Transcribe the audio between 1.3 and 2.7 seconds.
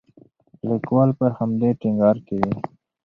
همدې ټینګار کوي.